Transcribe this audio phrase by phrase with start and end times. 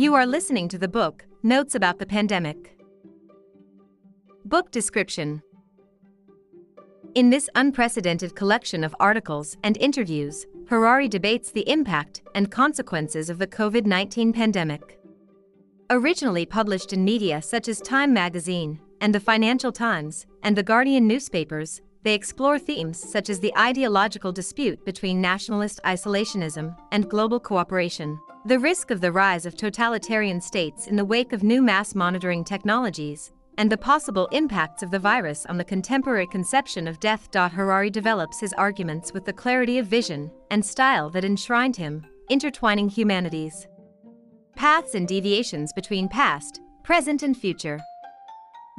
[0.00, 2.74] You are listening to the book, Notes About the Pandemic.
[4.46, 5.42] Book description
[7.14, 13.36] In this unprecedented collection of articles and interviews, Harari debates the impact and consequences of
[13.36, 14.98] the COVID 19 pandemic.
[15.90, 21.06] Originally published in media such as Time magazine, and the Financial Times, and the Guardian
[21.06, 28.18] newspapers, they explore themes such as the ideological dispute between nationalist isolationism and global cooperation,
[28.46, 32.42] the risk of the rise of totalitarian states in the wake of new mass monitoring
[32.42, 37.28] technologies, and the possible impacts of the virus on the contemporary conception of death.
[37.34, 42.88] Harari develops his arguments with the clarity of vision and style that enshrined him, intertwining
[42.88, 43.66] humanities.
[44.56, 47.78] Paths and deviations between past, present, and future.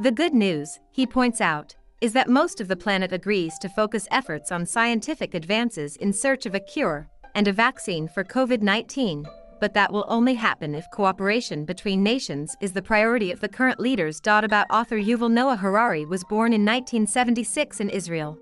[0.02, 4.07] The good news, he points out, is that most of the planet agrees to focus
[4.09, 9.25] efforts on scientific advances in search of a cure and a vaccine for COVID 19,
[9.59, 13.80] but that will only happen if cooperation between nations is the priority of the current
[13.80, 14.19] leaders.
[14.25, 18.38] About author Yuval Noah Harari was born in 1976 in Israel.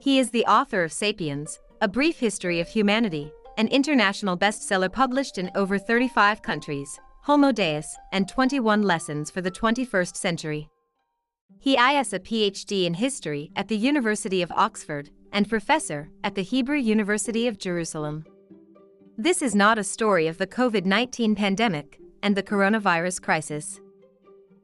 [0.00, 5.36] He is the author of Sapiens, A Brief History of Humanity, an international bestseller published
[5.36, 10.71] in over 35 countries, Homo Deus, and 21 Lessons for the 21st Century.
[11.62, 16.42] He is a PhD in history at the University of Oxford and professor at the
[16.42, 18.24] Hebrew University of Jerusalem.
[19.16, 23.78] This is not a story of the COVID 19 pandemic and the coronavirus crisis.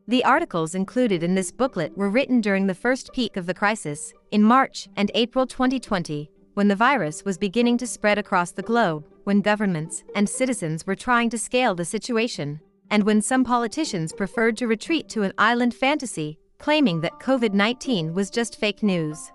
[0.09, 4.12] The articles included in this booklet were written during the first peak of the crisis,
[4.33, 9.07] in March and April 2020, when the virus was beginning to spread across the globe,
[9.23, 12.59] when governments and citizens were trying to scale the situation,
[12.91, 18.14] and when some politicians preferred to retreat to an island fantasy claiming that COVID 19
[18.14, 19.33] was just fake news.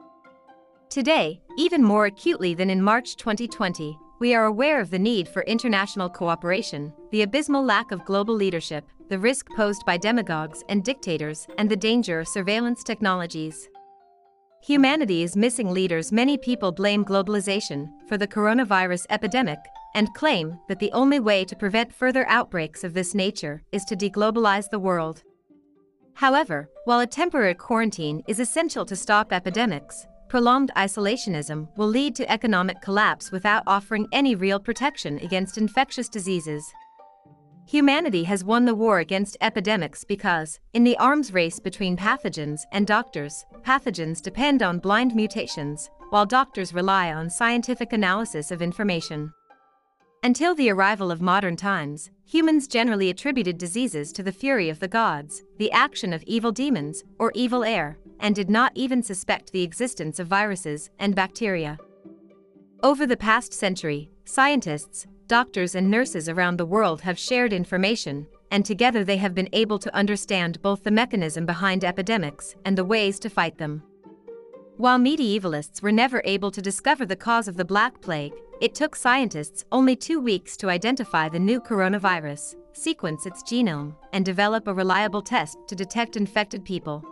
[0.90, 5.42] Today, even more acutely than in March 2020, we are aware of the need for
[5.44, 11.48] international cooperation, the abysmal lack of global leadership, the risk posed by demagogues and dictators,
[11.58, 13.70] and the danger of surveillance technologies.
[14.62, 16.14] Humanity is missing leaders.
[16.14, 19.60] Many people blame globalization for the coronavirus epidemic
[19.94, 23.96] and claim that the only way to prevent further outbreaks of this nature is to
[23.98, 25.24] deglobalize the world.
[26.16, 32.32] However, while a temporary quarantine is essential to stop epidemics, prolonged isolationism will lead to
[32.32, 36.64] economic collapse without offering any real protection against infectious diseases.
[37.66, 42.86] Humanity has won the war against epidemics because, in the arms race between pathogens and
[42.86, 49.32] doctors, pathogens depend on blind mutations, while doctors rely on scientific analysis of information.
[50.26, 54.88] Until the arrival of modern times, humans generally attributed diseases to the fury of the
[54.88, 59.64] gods, the action of evil demons, or evil air, and did not even suspect the
[59.64, 61.78] existence of viruses and bacteria.
[62.82, 68.64] Over the past century, scientists, doctors, and nurses around the world have shared information, and
[68.64, 73.20] together they have been able to understand both the mechanism behind epidemics and the ways
[73.20, 73.84] to fight them.
[74.78, 78.96] While medievalists were never able to discover the cause of the Black Plague, it took
[78.96, 84.74] scientists only two weeks to identify the new coronavirus, sequence its genome, and develop a
[84.74, 87.04] reliable test to detect infected people.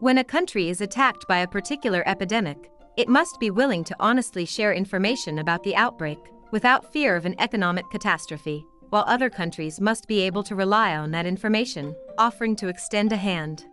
[0.00, 4.44] When a country is attacked by a particular epidemic, it must be willing to honestly
[4.44, 6.18] share information about the outbreak
[6.50, 11.12] without fear of an economic catastrophe, while other countries must be able to rely on
[11.12, 13.66] that information, offering to extend a hand.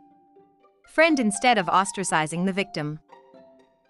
[0.93, 2.99] Friend instead of ostracizing the victim.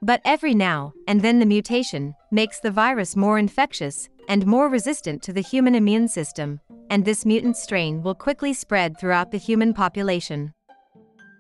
[0.04, 5.24] But every now and then the mutation makes the virus more infectious and more resistant
[5.24, 6.60] to the human immune system,
[6.90, 10.52] and this mutant strain will quickly spread throughout the human population.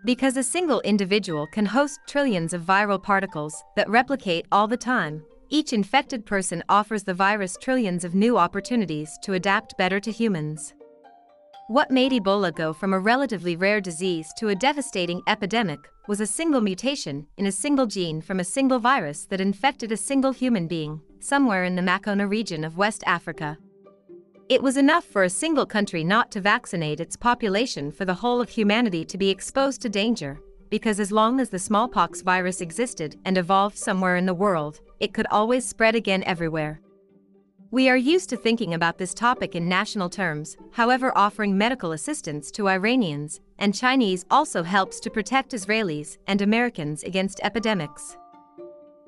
[0.05, 5.25] Because a single individual can host trillions of viral particles that replicate all the time,
[5.49, 10.73] each infected person offers the virus trillions of new opportunities to adapt better to humans.
[11.69, 15.79] What made Ebola go from a relatively rare disease to a devastating epidemic
[16.09, 19.97] was a single mutation in a single gene from a single virus that infected a
[19.97, 23.57] single human being, somewhere in the Makona region of West Africa.
[24.49, 28.41] It was enough for a single country not to vaccinate its population for the whole
[28.41, 33.15] of humanity to be exposed to danger, because as long as the smallpox virus existed
[33.23, 36.81] and evolved somewhere in the world, it could always spread again everywhere.
[37.73, 42.51] We are used to thinking about this topic in national terms, however, offering medical assistance
[42.51, 48.15] to Iranians and Chinese also helps to protect Israelis and Americans against epidemics.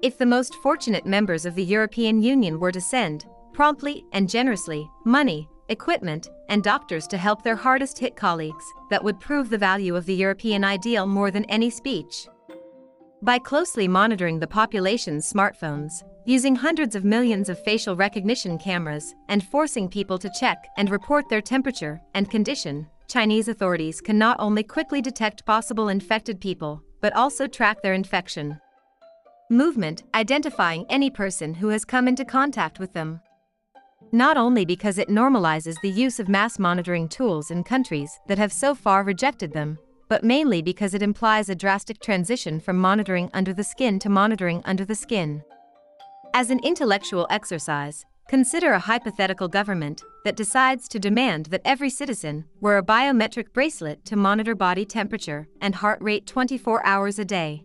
[0.02, 4.90] If the most fortunate members of the European Union were to send, promptly and generously,
[5.06, 9.96] money, equipment, and doctors to help their hardest hit colleagues, that would prove the value
[9.96, 12.28] of the European ideal more than any speech.
[13.22, 19.44] By closely monitoring the population's smartphones, using hundreds of millions of facial recognition cameras and
[19.44, 24.63] forcing people to check and report their temperature and condition, Chinese authorities can not only
[24.63, 28.60] quickly detect possible infected people, but also track their infection.
[29.51, 33.22] Movement, identifying any person who has come into contact with them.
[34.12, 38.51] Not only because it normalizes the use of mass monitoring tools in countries that have
[38.51, 39.77] so far rejected them,
[40.10, 44.62] but mainly because it implies a drastic transition from monitoring under the skin to monitoring
[44.66, 45.44] under the skin.
[46.38, 52.44] As an intellectual exercise, consider a hypothetical government that decides to demand that every citizen
[52.60, 57.64] wear a biometric bracelet to monitor body temperature and heart rate 24 hours a day.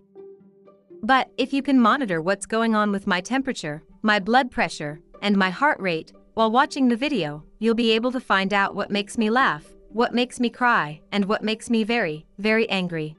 [1.02, 5.37] But if you can monitor what's going on with my temperature, my blood pressure, and
[5.37, 9.19] my heart rate while watching the video, you'll be able to find out what makes
[9.19, 13.17] me laugh, what makes me cry, and what makes me very, very angry.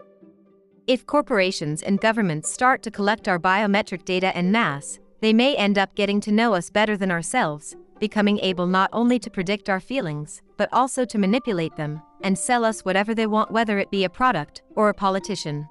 [0.87, 5.77] If corporations and governments start to collect our biometric data en masse, they may end
[5.77, 9.79] up getting to know us better than ourselves, becoming able not only to predict our
[9.79, 14.03] feelings, but also to manipulate them and sell us whatever they want, whether it be
[14.03, 15.67] a product or a politician.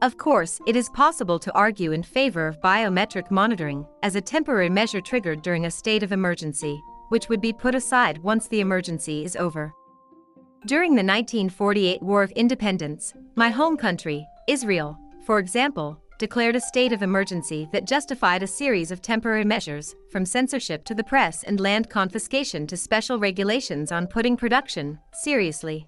[0.00, 4.70] Of course, it is possible to argue in favor of biometric monitoring as a temporary
[4.70, 6.80] measure triggered during a state of emergency,
[7.10, 9.72] which would be put aside once the emergency is over.
[10.66, 16.92] During the 1948 War of Independence, my home country, Israel, for example, declared a state
[16.92, 21.58] of emergency that justified a series of temporary measures, from censorship to the press and
[21.58, 25.84] land confiscation to special regulations on pudding production seriously.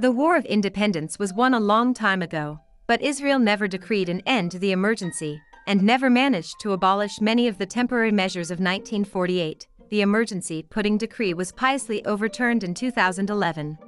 [0.00, 2.58] The War of Independence was won a long time ago,
[2.88, 7.46] but Israel never decreed an end to the emergency and never managed to abolish many
[7.46, 9.68] of the temporary measures of 1948.
[9.88, 13.78] The emergency pudding decree was piously overturned in 2011.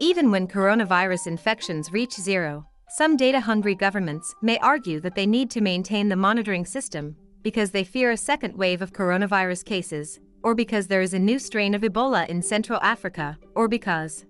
[0.00, 2.66] Even when coronavirus infections reach zero,
[2.96, 7.82] some data-hungry governments may argue that they need to maintain the monitoring system because they
[7.82, 11.80] fear a second wave of coronavirus cases, or because there is a new strain of
[11.80, 14.26] Ebola in Central Africa, or because.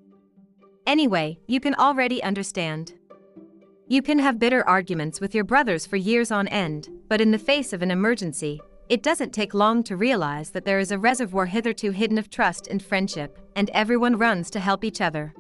[0.86, 2.92] Anyway, you can already understand.
[3.88, 7.38] You can have bitter arguments with your brothers for years on end, but in the
[7.38, 11.46] face of an emergency, it doesn't take long to realize that there is a reservoir
[11.46, 15.34] hitherto hidden of trust and friendship, and everyone runs to help each other.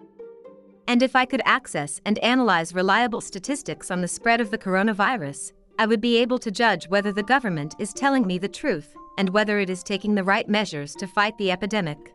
[0.88, 5.52] And if I could access and analyze reliable statistics on the spread of the coronavirus,
[5.78, 9.30] I would be able to judge whether the government is telling me the truth and
[9.30, 12.14] whether it is taking the right measures to fight the epidemic.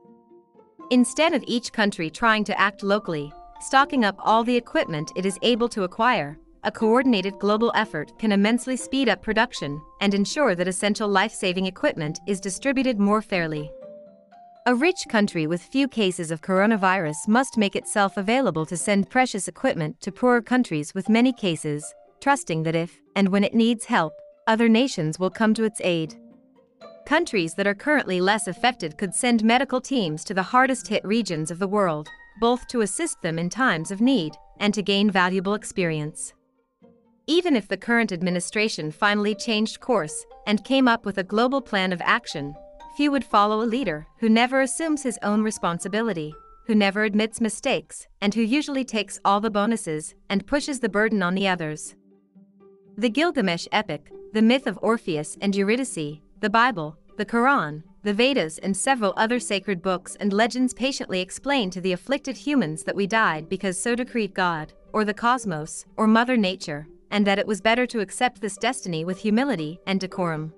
[0.89, 3.31] Instead of each country trying to act locally,
[3.61, 8.31] stocking up all the equipment it is able to acquire, a coordinated global effort can
[8.31, 13.71] immensely speed up production and ensure that essential life-saving equipment is distributed more fairly.
[14.67, 19.47] A rich country with few cases of coronavirus must make itself available to send precious
[19.47, 24.11] equipment to poorer countries with many cases, trusting that if and when it needs help,
[24.45, 26.15] other nations will come to its aid.
[27.05, 31.49] Countries that are currently less affected could send medical teams to the hardest hit regions
[31.49, 32.09] of the world,
[32.41, 36.33] both to assist them in times of need and to gain valuable experience.
[37.25, 41.93] Even if the current administration finally changed course and came up with a global plan
[41.93, 42.53] of action,
[42.97, 46.33] Few would follow a leader who never assumes his own responsibility,
[46.65, 51.21] who never admits mistakes, and who usually takes all the bonuses and pushes the burden
[51.21, 51.93] on the others.
[52.97, 58.57] The Gilgamesh epic, the myth of Orpheus and Eurydice, the Bible, the Quran, the Vedas,
[58.57, 63.05] and several other sacred books and legends patiently explain to the afflicted humans that we
[63.05, 67.61] died because so decreed God, or the cosmos, or Mother Nature, and that it was
[67.61, 70.51] better to accept this destiny with humility and decorum.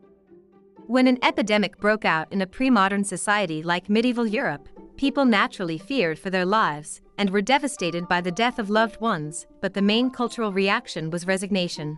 [0.89, 4.67] When an epidemic broke out in a pre-modern society like medieval Europe,
[4.97, 9.45] people naturally feared for their lives and were devastated by the death of loved ones,
[9.61, 11.95] but the main cultural reaction was resignation.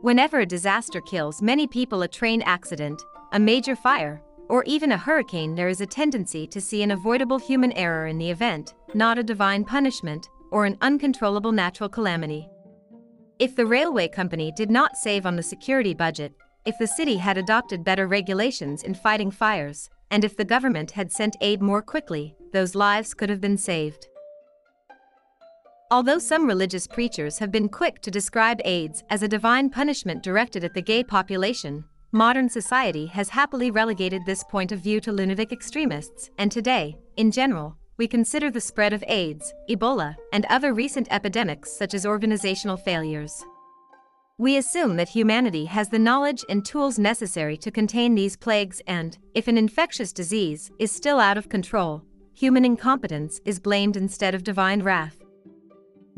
[0.00, 3.00] Whenever a disaster kills many people a train accident,
[3.34, 7.38] a major fire, or even a hurricane there is a tendency to see an avoidable
[7.38, 12.48] human error in the event, not a divine punishment, or an uncontrollable natural calamity.
[13.38, 16.32] If the railway company did not save on the security budget,
[16.64, 21.10] if the city had adopted better regulations in fighting fires, and if the government had
[21.10, 24.06] sent aid more quickly, those lives could have been saved.
[25.90, 30.64] Although some religious preachers have been quick to describe AIDS as a divine punishment directed
[30.64, 35.52] at the gay population, modern society has happily relegated this point of view to lunatic
[35.52, 41.08] extremists, and today, in general, we consider the spread of AIDS, Ebola, and other recent
[41.10, 43.44] epidemics such as organizational failures.
[44.38, 49.18] We assume that humanity has the knowledge and tools necessary to contain these plagues and,
[49.34, 54.42] if an infectious disease is still out of control, human incompetence is blamed instead of
[54.42, 55.18] divine wrath.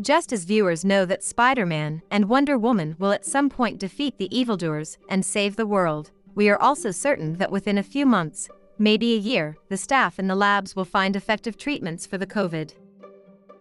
[0.00, 4.16] Just as viewers know that Spider Man and Wonder Woman will at some point defeat
[4.16, 8.48] the evildoers and save the world, we are also certain that within a few months,
[8.78, 12.74] maybe a year, the staff in the labs will find effective treatments for the COVID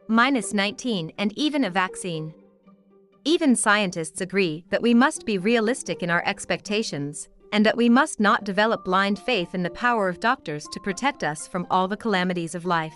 [0.07, 2.33] 19 and even a vaccine.
[3.25, 8.19] Even scientists agree that we must be realistic in our expectations and that we must
[8.19, 11.95] not develop blind faith in the power of doctors to protect us from all the
[11.95, 12.95] calamities of life.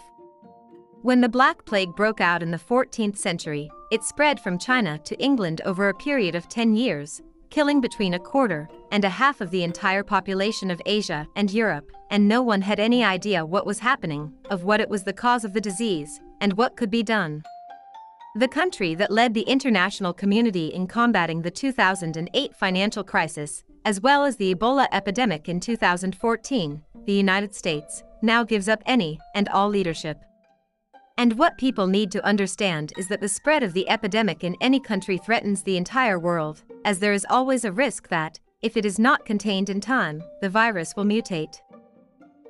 [1.01, 5.17] When the Black Plague broke out in the 14th century, it spread from China to
[5.17, 9.51] England over a period of 10 years, killing between a quarter and a half of
[9.51, 13.79] the entire population of Asia and Europe, and no one had any idea what was
[13.79, 17.43] happening, of what it was the cause of the disease, and what could be done.
[18.37, 24.23] The country that led the international community in combating the 2008 financial crisis, as well
[24.23, 29.69] as the Ebola epidemic in 2014, the United States, now gives up any and all
[29.69, 30.19] leadership.
[31.17, 34.79] And what people need to understand is that the spread of the epidemic in any
[34.79, 38.99] country threatens the entire world, as there is always a risk that, if it is
[38.99, 41.59] not contained in time, the virus will mutate.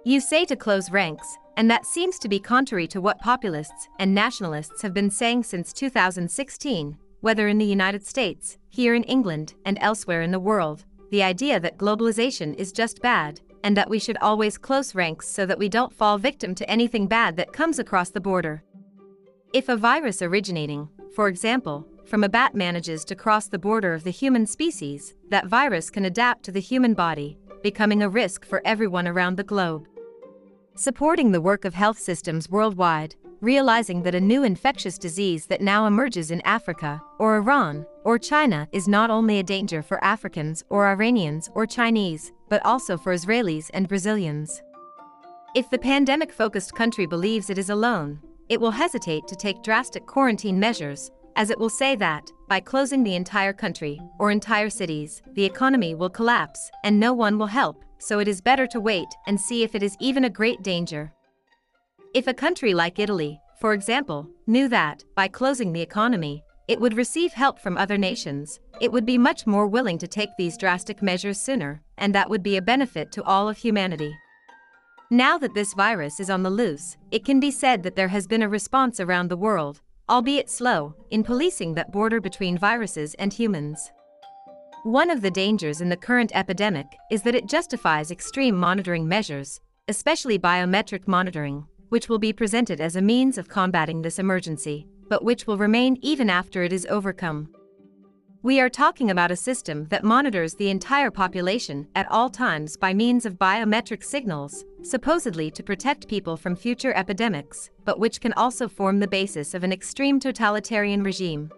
[0.07, 4.15] You say to close ranks, and that seems to be contrary to what populists and
[4.15, 9.77] nationalists have been saying since 2016, whether in the United States, here in England, and
[9.81, 10.85] elsewhere in the world.
[11.11, 15.45] The idea that globalization is just bad, and that we should always close ranks so
[15.45, 18.63] that we don't fall victim to anything bad that comes across the border.
[19.51, 24.05] If a virus originating, for example, from a bat manages to cross the border of
[24.05, 28.61] the human species, that virus can adapt to the human body, becoming a risk for
[28.63, 29.85] everyone around the globe.
[30.79, 35.87] Supporting the work of health systems worldwide, realizing that a new infectious disease that now
[35.87, 40.85] emerges in Africa, or Iran, or China is not only a danger for Africans or
[40.85, 44.61] Iranians or Chinese, but also for Israelis and Brazilians.
[45.55, 50.05] If the pandemic focused country believes it is alone, it will hesitate to take drastic
[50.05, 55.23] quarantine measures, as it will say that, by closing the entire country or entire cities,
[55.33, 59.07] the economy will collapse and no one will help, so it is better to wait
[59.25, 61.11] and see if it is even a great danger.
[62.13, 66.95] If a country like Italy, for example, knew that, by closing the economy, it would
[66.95, 71.01] receive help from other nations, it would be much more willing to take these drastic
[71.01, 74.15] measures sooner, and that would be a benefit to all of humanity.
[75.09, 78.27] Now that this virus is on the loose, it can be said that there has
[78.27, 83.31] been a response around the world, albeit slow, in policing that border between viruses and
[83.31, 83.91] humans.
[84.87, 89.59] One of the dangers in the current epidemic is that it justifies extreme monitoring measures,
[89.89, 95.25] especially biometric monitoring which will be presented as a means of combating this emergency, but
[95.25, 97.49] which will remain even after it is overcome.
[98.43, 102.93] We are talking about a system that monitors the entire population at all times by
[102.93, 108.69] means of biometric signals, supposedly to protect people from future epidemics, but which can also
[108.69, 111.51] form the basis of an extreme totalitarian regime.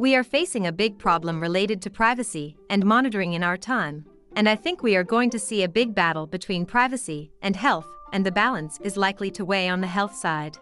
[0.00, 4.48] We are facing a big problem related to privacy and monitoring in our time, and
[4.48, 8.24] I think we are going to see a big battle between privacy and health and
[8.24, 10.56] the balance is likely to weigh on the health side.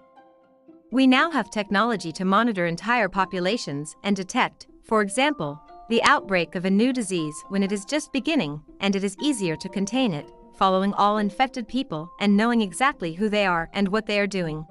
[0.90, 6.64] We now have technology to monitor entire populations and detect, for example, the outbreak of
[6.64, 10.32] a new disease when it is just beginning, and it is easier to contain it,
[10.56, 14.66] following all infected people and knowing exactly who they are and what they are doing.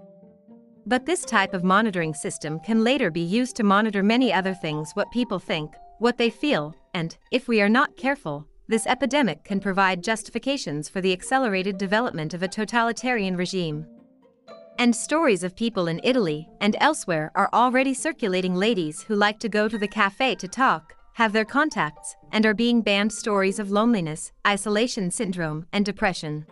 [0.87, 4.91] But this type of monitoring system can later be used to monitor many other things
[4.93, 9.59] what people think, what they feel, and, if we are not careful, this epidemic can
[9.59, 13.85] provide justifications for the accelerated development of a totalitarian regime.
[14.79, 19.49] And stories of people in Italy and elsewhere are already circulating ladies who like to
[19.49, 23.71] go to the cafe to talk, have their contacts, and are being banned stories of
[23.71, 26.45] loneliness, isolation syndrome, and depression.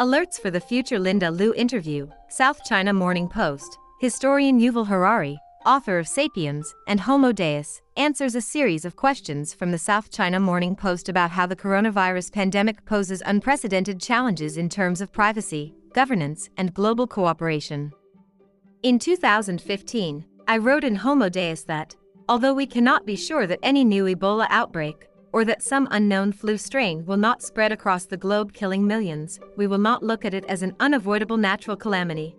[0.00, 5.98] Alerts for the future Linda Liu interview, South China Morning Post, historian Yuval Harari, author
[5.98, 10.74] of Sapiens and Homo Deus, answers a series of questions from the South China Morning
[10.74, 16.72] Post about how the coronavirus pandemic poses unprecedented challenges in terms of privacy, governance, and
[16.72, 17.92] global cooperation.
[18.82, 21.94] In 2015, I wrote in Homo Deus that,
[22.26, 26.56] although we cannot be sure that any new Ebola outbreak, or that some unknown flu
[26.56, 30.44] strain will not spread across the globe killing millions, we will not look at it
[30.46, 32.34] as an unavoidable natural calamity.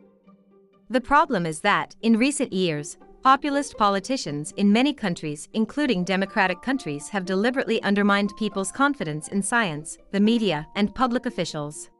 [0.89, 7.07] The problem is that, in recent years, Populist politicians in many countries, including democratic countries,
[7.09, 11.91] have deliberately undermined people's confidence in science, the media, and public officials.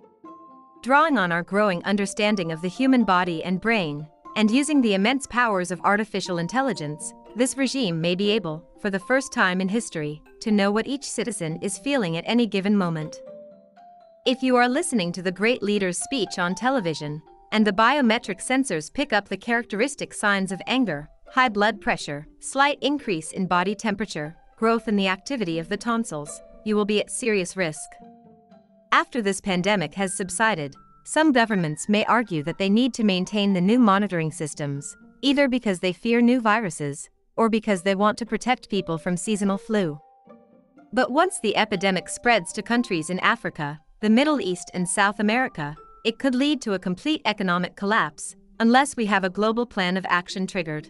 [0.81, 5.27] Drawing on our growing understanding of the human body and brain, and using the immense
[5.27, 10.21] powers of artificial intelligence, this regime may be able, for the first time in history,
[10.41, 13.21] to know what each citizen is feeling at any given moment.
[14.25, 17.21] If you are listening to the great leader's speech on television,
[17.51, 22.77] and the biometric sensors pick up the characteristic signs of anger, high blood pressure, slight
[22.81, 27.09] increase in body temperature, growth in the activity of the tonsils, you will be at
[27.09, 27.89] serious risk.
[28.91, 33.61] After this pandemic has subsided, some governments may argue that they need to maintain the
[33.61, 38.69] new monitoring systems, either because they fear new viruses, or because they want to protect
[38.69, 39.99] people from seasonal flu.
[40.93, 45.75] But once the epidemic spreads to countries in Africa, the Middle East, and South America,
[46.03, 50.05] it could lead to a complete economic collapse unless we have a global plan of
[50.09, 50.89] action triggered.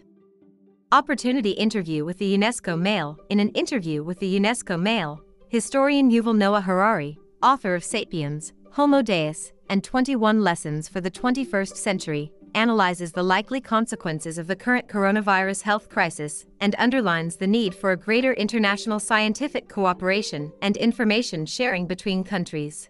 [0.90, 6.36] Opportunity interview with the UNESCO Mail In an interview with the UNESCO Mail, historian Yuval
[6.36, 13.12] Noah Harari, author of Sapiens, Homo Deus, and 21 Lessons for the 21st Century, analyzes
[13.12, 17.96] the likely consequences of the current coronavirus health crisis and underlines the need for a
[17.96, 22.88] greater international scientific cooperation and information sharing between countries.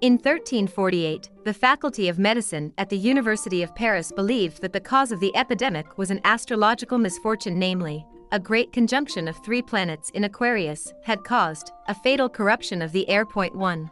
[0.00, 5.12] In 1348, the Faculty of Medicine at the University of Paris believed that the cause
[5.12, 10.24] of the epidemic was an astrological misfortune namely, a great conjunction of three planets in
[10.24, 13.24] Aquarius had caused a fatal corruption of the air.
[13.24, 13.90] Point 1.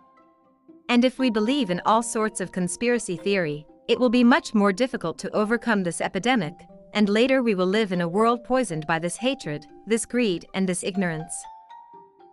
[0.89, 4.73] And if we believe in all sorts of conspiracy theory, it will be much more
[4.73, 6.55] difficult to overcome this epidemic,
[6.95, 10.69] and later we will live in a world poisoned by this hatred, this greed, and
[10.69, 11.33] this ignorance.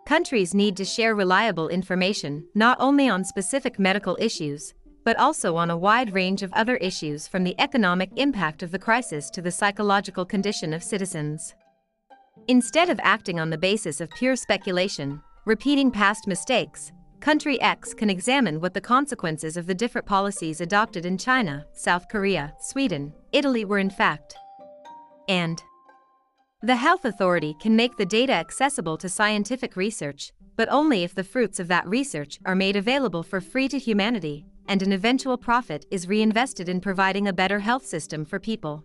[0.05, 4.73] Countries need to share reliable information not only on specific medical issues,
[5.03, 8.79] but also on a wide range of other issues from the economic impact of the
[8.79, 11.55] crisis to the psychological condition of citizens.
[12.47, 18.09] Instead of acting on the basis of pure speculation, repeating past mistakes, country X can
[18.09, 23.65] examine what the consequences of the different policies adopted in China, South Korea, Sweden, Italy
[23.65, 24.35] were in fact.
[25.27, 25.61] And
[26.61, 31.23] the health authority can make the data accessible to scientific research, but only if the
[31.23, 35.85] fruits of that research are made available for free to humanity, and an eventual profit
[35.91, 38.83] is reinvested in providing a better health system for people.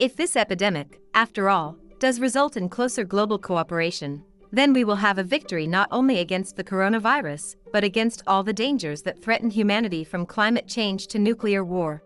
[0.00, 5.18] If this epidemic, after all, does result in closer global cooperation, then we will have
[5.18, 10.04] a victory not only against the coronavirus, but against all the dangers that threaten humanity
[10.04, 12.02] from climate change to nuclear war.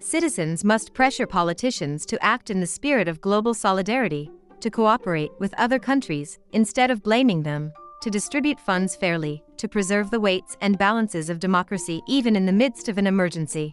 [0.00, 4.28] Citizens must pressure politicians to act in the spirit of global solidarity,
[4.60, 10.10] to cooperate with other countries instead of blaming them, to distribute funds fairly, to preserve
[10.10, 13.72] the weights and balances of democracy even in the midst of an emergency.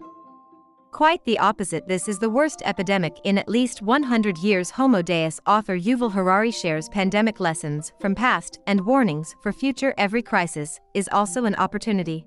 [0.92, 5.40] Quite the opposite this is the worst epidemic in at least 100 years Homo Deus
[5.46, 11.08] author Yuval Harari shares pandemic lessons from past and warnings for future every crisis is
[11.12, 12.26] also an opportunity.